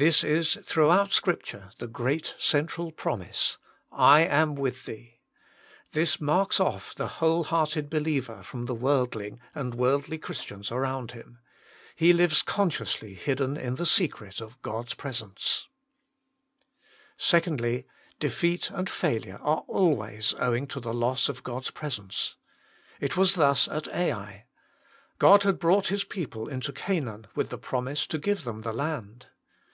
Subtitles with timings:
[0.00, 3.58] This is throughout Scripture the great central promise:
[3.90, 5.18] I am with thee.
[5.90, 11.40] This marks off the whole hearted believer from the worldling and worldly Christians around him:
[11.96, 15.66] he lives consciously hidden in the secret of God s presence.
[17.16, 18.28] 70 THE MINISTRY OF INTERCESSION 2.
[18.60, 22.36] Defeat and failure are always owing to the loss of God s presence.
[23.00, 24.44] It was thus at Ai.
[25.18, 29.26] God had brought His people into Canaan with the promise to give them the land.